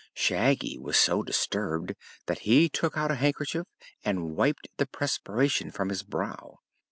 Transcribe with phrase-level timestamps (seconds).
[0.15, 1.93] Shaggy was so disturbed
[2.25, 3.67] that he took out a handkerchief
[4.03, 6.57] and wiped the perspiration from his brow.